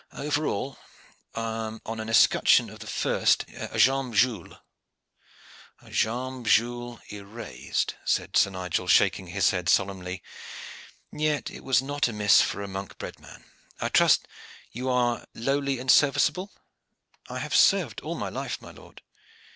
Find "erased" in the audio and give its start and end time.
7.13-7.93